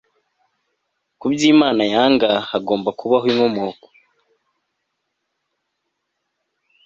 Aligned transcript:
Kubyo 1.19 1.45
Imana 1.53 1.83
yanga 1.93 2.29
hagomba 2.49 2.89
kubaho 2.99 3.25
inkomoko 3.31 3.87